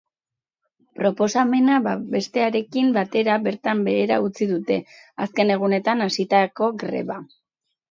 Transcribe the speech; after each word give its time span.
Proposamena 1.01 1.75
babestearekin 1.87 2.89
batera 2.97 3.37
bertan 3.49 3.85
behera 3.89 4.19
utzi 4.31 4.49
dute 4.55 4.81
azken 5.29 5.55
egunetan 5.59 6.05
hasitako 6.09 6.75
greba. 6.85 7.23